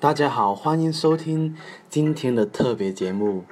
[0.00, 1.54] 大家好，欢迎收听
[1.90, 3.44] 今天的特别节目，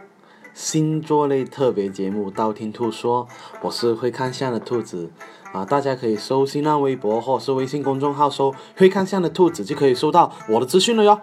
[0.55, 3.29] 星座类特别节目《道听途说》，
[3.61, 5.11] 我是会看相的兔子
[5.53, 11.21] 啊，大家可以搜新浪微博或是微信公众号搜“会看相的兔子”，就可以收到我的资讯了哟。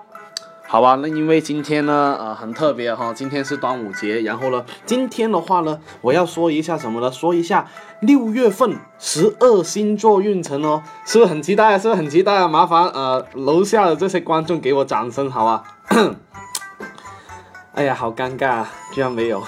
[0.67, 7.11] 好吧，那因为今天呢，呃，很特别哈，今天是端午节，然后呢，今天的话呢，我要说一下什么呢？
[7.11, 7.67] 说一下
[8.01, 11.77] 六月份十二星座运程哦，是不是很期待？
[11.77, 12.47] 是不是很期待？
[12.47, 15.63] 麻烦呃，楼下的这些观众给我掌声，好吧？
[17.73, 19.43] 哎呀，好尴尬啊，居然没有，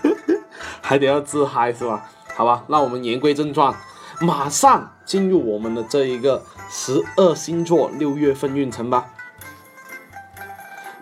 [0.80, 2.06] 还得要自嗨是吧？
[2.34, 3.74] 好吧，那我们言归正传，
[4.20, 9.06] 马上进入我们的这一个十二星座六月份运程吧。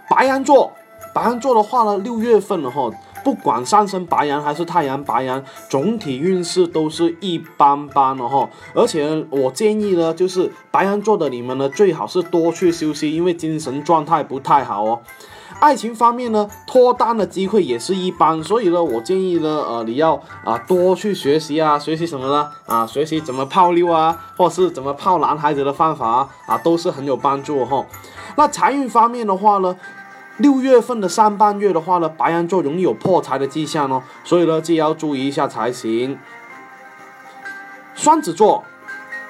[0.08, 0.72] 白羊座，
[1.14, 2.90] 白羊座的话呢，六月份的话，
[3.22, 8.48] 不管上升白羊还是太阳白羊，总体运势都是一般般的哈。
[8.74, 15.00] 而且我建议呢，就是白羊座的你们呢，最好是多去休息，因为精神状态不太好哦。
[15.60, 20.14] 爱情方面呢，脱单的机会也是一般，所以呢，我建议呢，呃，你要
[20.44, 22.48] 啊多去学习啊，学习什么呢？
[22.66, 27.84] 啊，学习怎么泡妞啊，或是怎么泡男孩子的方法啊，啊，都是很有帮助哈。
[28.36, 29.76] 那财运方面的话呢？
[30.38, 36.18] 六月份的上半月的话呢，白羊座容易有破财的迹象哦，所以呢，就要注意一下才行。
[37.94, 38.64] 双子座，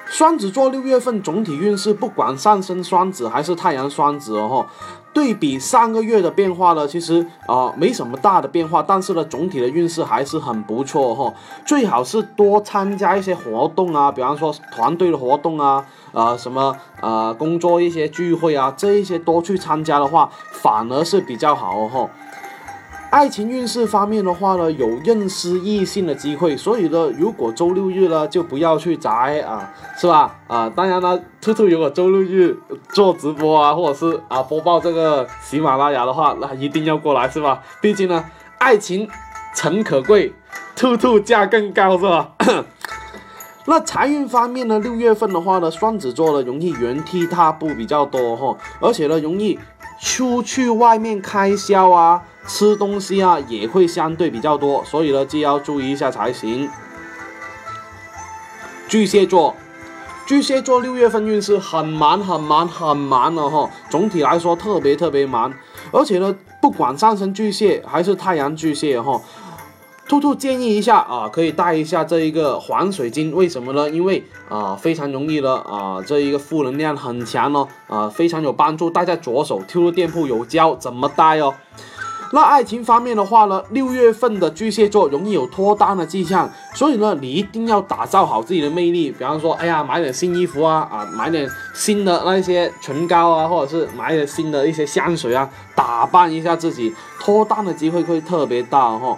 [0.05, 4.67] 双子座六月份总体运势，不管上升双子还是太阳双子哦，
[5.13, 11.33] 对比上个月的变化呢，其实啊没什么大的变化，但是呢，总体的运势还是很不错哈。
[11.65, 15.85] 最好是多参加一些活动啊，比方说团队的活动啊。
[16.11, 22.09] 啊，什么啊，工作一些聚会啊，这一些多去参加的话，反而是比较好哦。
[23.09, 30.35] 爱情运势方面的话呢，有认识异性的机会，所以呢，如果周六日呢，就不要去宅啊，是吧？
[30.47, 32.55] 啊，当然呢，兔兔如果周六日
[32.89, 37.63] 做直播啊，或者是啊播报这个喜马拉雅的话，那一定要过来，是吧？
[37.81, 38.23] 毕竟呢，
[38.59, 39.09] 爱情
[39.55, 40.31] 诚可贵，
[40.75, 42.33] 兔兔价更高，是吧？
[43.65, 44.79] 那财运方面呢？
[44.79, 49.59] 六月份的话呢，双子座呢容易原地踏步比较多哈，而且呢容易
[50.01, 56.69] 出去外面开销啊、吃东西啊也会相对比较多，所以呢就要注意一下才行。
[58.87, 59.55] 巨蟹座，
[60.25, 65.53] 巨蟹座六月份运势很忙很忙很忙了哈，总体来说特别特别忙，
[65.91, 69.21] 而且呢不管上升巨蟹还是太阳巨蟹哈。
[70.09, 73.87] 兔兔建议一下啊，可以带一下这一个黄水晶，为什么呢？
[73.87, 79.59] 因为啊，非常容易的啊，这一个负能量很强哦，啊，非常有帮助，戴在左手。
[79.67, 81.53] 兔兔店铺有教怎么戴哦。
[82.33, 89.11] 那爱情方面的话呢，六月份的巨蟹座容易有脱单的迹象，所以呢，你一定要打造好自己的魅力。
[89.11, 99.15] 比方说，哎呀，买点新衣服啊，啊，买点新的那些唇膏啊，或者是买点新的一些香水啊，打扮一下自己，脱单的机会会特别大哈。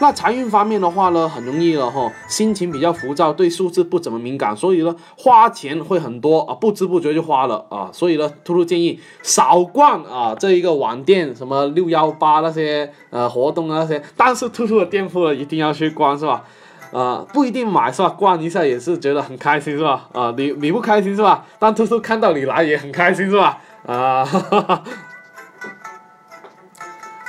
[0.00, 16.44] 那财运方面的话呢，很容易了哈，心情比较浮躁，对数字不怎么敏感，所以呢，花钱会很多啊，不知不觉就花了啊，所以呢，兔兔建议少逛啊，这一个网店什么六幺八那些呃活动啊那些，但是兔兔的店铺呢一定要去逛是吧？
[16.92, 18.08] 啊，不一定买是吧？
[18.08, 20.08] 逛一下也是觉得很开心是吧？
[20.12, 21.46] 啊，你你不开心是吧？
[21.58, 23.58] 但兔兔看到你来也很开心是吧？
[23.86, 24.82] 啊哈哈，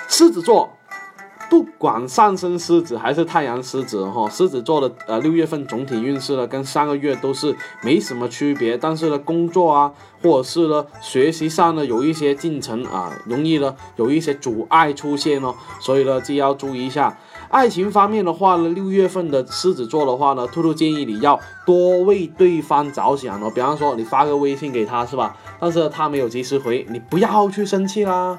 [0.08, 0.72] 狮子座。
[1.56, 8.78] 不管上升狮子还是太阳狮子哈，狮子座的呃六月份总体运势呢，跟上个月都是没什么区别。
[8.78, 17.18] 但是呢，工作啊，或者是呢学习上呢有一些进程啊，容易呢有一些阻碍出现哦，所以呢就要注意一下。
[17.48, 23.50] 爱情方面的话呢，六月份的狮子座的话呢，兔兔建议你要多为对方着想哦。
[23.56, 25.38] 比方说你发个微信给他是吧？
[25.62, 28.38] 但是他没有及时回，你不要去生气啦，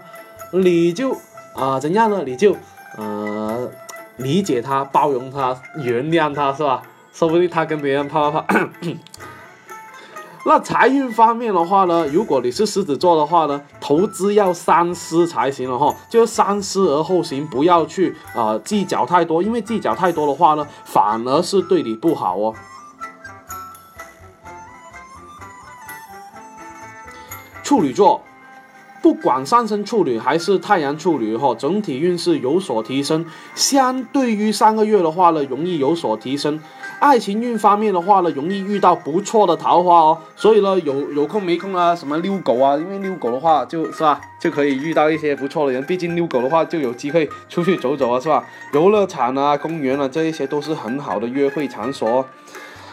[0.53, 1.17] 你就
[1.55, 2.23] 啊怎样呢？
[2.27, 2.55] 你就。
[2.97, 3.71] 呃，
[4.17, 6.83] 理解他，包容他，原谅他，是吧？
[7.13, 8.59] 说不定他跟别人啪啪啪。
[10.49, 22.55] 那财运方面的话呢，如果你是狮子座的话呢，投资要三思才行了哈，就三思而后行，不要去啊计较太多，因为计较太多的话呢，反而是对你不好哦。
[27.63, 28.23] 处女座。
[29.07, 33.25] 不管上升处女还是太阳处女哈，整体运势有所提升。
[33.55, 36.59] 相对于上个月的话呢，容易有所提升。
[36.99, 40.19] 爱情运方面的话呢，容易遇到不错的桃花哦。
[40.35, 45.81] 所以呢，有有空没空啊，什么遛狗啊，因为遛狗的话就是吧，就可以遇到一些不错的人。
[45.85, 48.45] 毕竟遛狗的话就有机会出去走走啊，是吧？
[48.73, 52.27] 游乐场啊、公园啊，这一些都是很好的约会场所。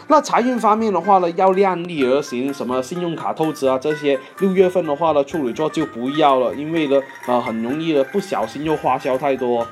[0.06, 9.66] 那财运方面的话呢，要量力而行，什么信用卡透支啊这些，六月份的话呢，处女座就不要了，因为呢，呃，很容易的不小心又花销太多。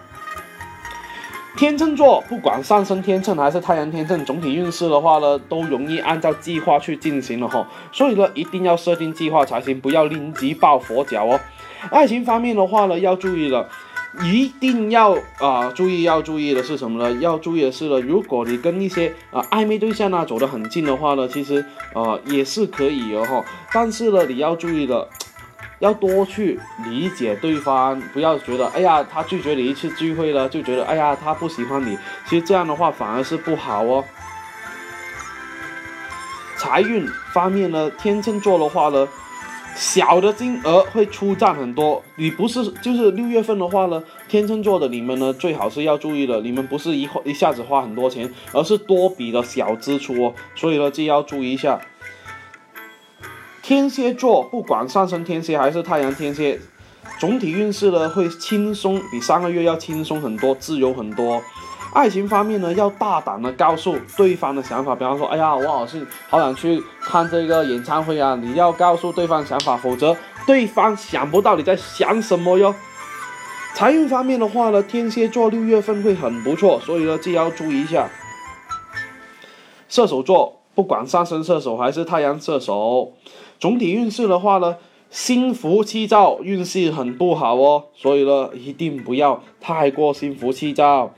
[1.54, 11.38] 天秤座不管上升天秤还是太阳天秤，总体运势的话呢，都容易按照计划去进行了哈，所以呢，一定要设定计划才行，不要临急抱佛脚哦。
[11.90, 13.68] 爱情方面的话呢，要注意了。
[14.20, 17.18] 一定要啊注意，要注意的是什么呢？
[17.20, 21.64] 要注意的是呢，如果你跟一些啊暧昧对象呢走得很近的话呢，其实
[21.94, 23.42] 啊也是可以的哈。
[23.72, 25.08] 但是呢，你要注意的，
[25.78, 31.96] 要多去理解对方，不要觉得哎呀他拒绝你一次聚会了，就觉得哎呀他不喜欢你。
[32.28, 34.04] 其实这样的话反而是不好哦。
[36.58, 39.08] 财运方面呢，天秤座的话呢。
[39.74, 51.80] 小的金额会出账很多，你不是就是六月份的话呢，天秤座的你们呢最好是要注意了，你们不是一一下子花很多钱，而是多笔的小支出哦，所以呢就要注意一下。
[53.62, 56.60] 天蝎座不管上升天蝎还是太阳天蝎，
[57.18, 61.42] 总体运势呢会轻松，比上个月要轻松很多，自由很多。
[61.92, 70.16] 爱情方面呢，要大胆的告诉对方的想法，比方说，哎呀，我好是好想去看这个演唱会啊，你要告诉对方想法，否则
[70.46, 72.74] 对方想不到你在想什么哟。
[73.74, 78.08] 财运方面的话呢，天蝎座六月份会很不错，所以呢，就要注意一下。
[79.88, 83.12] 射手座不管上升射手还是太阳射手，
[83.60, 84.76] 总体运势的话呢，
[85.10, 91.10] 心浮气躁，运势很不好哦，所以呢，一定不要太过心浮气躁。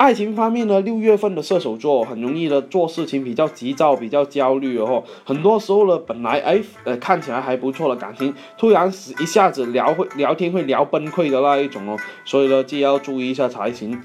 [0.00, 5.04] 爱情方面呢，六月份的射手座很容易的做事情比较急躁，比较焦虑哦。
[5.26, 11.98] 很多时候呢，本来哎呃看起来还不错的感情，突然一下子聊会聊天会聊崩溃的那一种哦。
[12.24, 14.00] 所以呢，就要注意一下才行。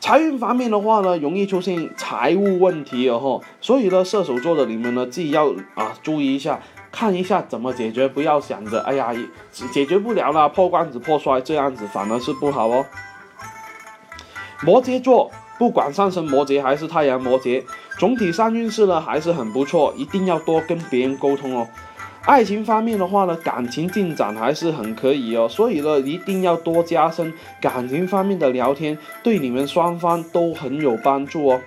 [0.00, 3.40] 财运方面的话呢，容易出现财务问题哦。
[3.60, 6.60] 所以呢，射手座的你们呢，自己要啊注意一下，
[6.90, 9.14] 看一下怎么解决，不要想着哎呀
[9.70, 12.84] 解决不了了，破罐子破摔这样子，反而是不好哦。
[14.64, 17.62] 摩羯座，不管上升摩羯还是太阳摩羯，
[17.98, 21.66] 总体上运势呢还是很不错，一定要多跟别人沟通哦。
[22.24, 31.60] 爱情方面的话呢，感情进展还是很可以哦，所以呢，一定要多加深感情方面的聊天，对你们双方都很有帮助哦。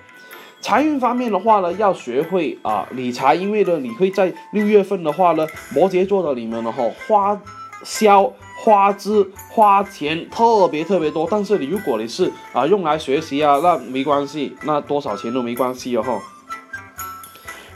[0.62, 7.40] 财运方面的话呢，要学会啊理财，因为呢，你会在六月份的话呢，摩羯座的你们呢，哈花
[7.83, 8.31] 消。
[8.57, 16.19] 花枝花钱特别特别多，但是你如果你是啊用来学习啊，那没关系，那多少钱都没关系哦哈。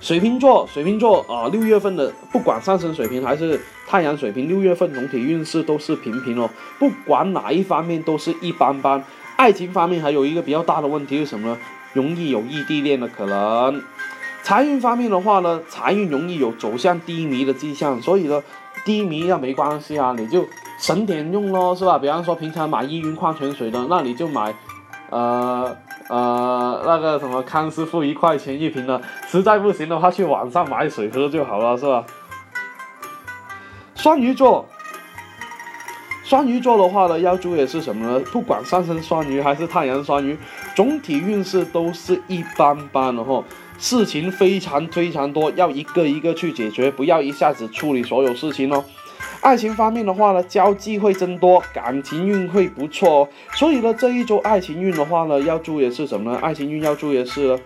[0.02, 6.50] 水瓶座，水瓶座啊，六月份的不管上升水平还是太阳水平，六月份总体运势都是平平哦，
[6.80, 9.04] 不管哪一方面都是一般般。
[9.36, 11.58] 爱情方面还有一个比较大的问题是什么呢？
[11.94, 13.84] 容易有异地恋的可能。
[14.42, 18.42] 财运方面的话呢，财运容易有走向低迷的迹象，所以呢，
[18.86, 20.46] 低迷那没关系啊，你就。
[20.82, 21.98] 省点用咯，是吧？
[21.98, 24.56] 比方说平常买依云矿泉水的，那你就买，
[25.10, 25.76] 呃
[26.08, 32.06] 呃那个什么康师傅一块钱一瓶的，实在不行的话去网上买水喝就好了，是吧？
[33.96, 34.66] 双鱼座，
[36.30, 38.20] 双鱼座的话呢，要注意的是什么呢？
[38.32, 40.38] 不管上升双鱼还是太阳双鱼，
[40.76, 43.44] 总体运势都是一般般的哈，
[43.80, 48.86] 事情非常非常多，要一个一个去解决，不要一下子处理所有事情哦。
[49.42, 53.30] 爱情方面的话呢，交际会增多，感情运会不错哦。
[53.56, 56.38] 所以呢，这一周爱情运的话呢，要注意的是什么呢？
[56.44, 57.60] 爱情运要注意的是，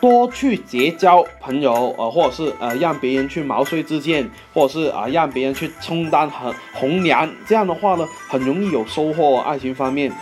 [0.00, 9.38] 多去结交朋友，呃，或者是呃，让别人去毛遂自荐，或者是啊，让别人去充当红红娘，这样的话呢，很容易有收获。
[9.38, 10.12] 爱情方面，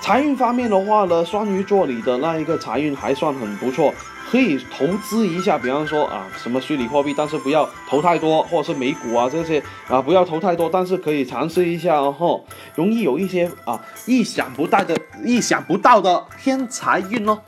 [0.00, 3.92] 财运方面的话呢，双鱼座里的那一个财运还算很不错。
[4.30, 12.40] 可以投资一下，比方说啊，什么虚拟货币，但是不要投太多，或者是美股啊这些啊，不要投太多，但是可以尝试一下哦，
[12.74, 17.38] 容易有一些啊意想不到的、意想不到的偏财运哦。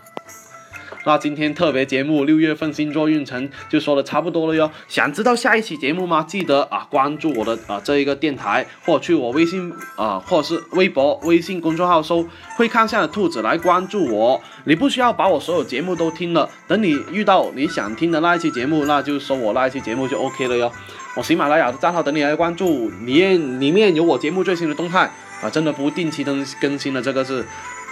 [1.06, 4.70] 那今天特别节目六月份星座运程就说的差不多了哟。
[4.88, 6.25] 想知道下一期节目吗？
[6.26, 14.40] 记得啊关注我的啊这一个电台，或去我微信啊或者是微博、微信公众号搜“会看相的兔子”来关注我。
[14.64, 20.73] 你不需要把我所有节目都听了，等你遇到你想听的那一期节目，那就搜我那一期节目就 OK 了哟。
[21.16, 25.11] 我喜马拉雅的账号等你来关注，里面里面有我节目最新的动态
[25.42, 27.44] 啊，真的不定期更更新的，这个是。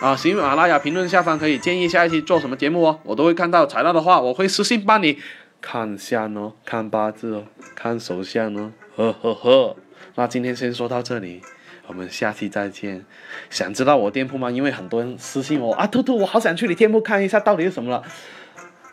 [0.02, 5.16] 啊，喜马拉雅评论下方可以建议下一期做什么节目哦，我都会看到，材料的话我会私信帮你
[5.60, 7.44] 看相哦，看八字哦，
[7.76, 9.76] 看手相哦，呵呵呵。
[10.16, 11.40] 那今天先说到这里，
[11.86, 13.04] 我们下期再见。
[13.48, 14.50] 想知道我店铺吗？
[14.50, 18.02] 因为很多人私信我啊，兔兔，我好想去你店铺看一下到底是什么了。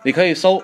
[0.04, 0.62] 你可以搜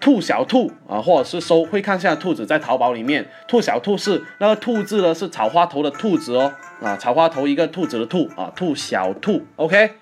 [0.00, 9.92] 兔小兔啊，或者是搜会看下兔子在淘宝里面，兔小兔是那个兔字呢是草花头的兔子哦，啊，草花头一个兔子的兔啊，兔小兔，OK。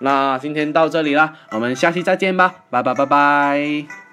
[0.00, 4.07] 那今天到这里啦，我们下期再见吧，拜拜拜拜。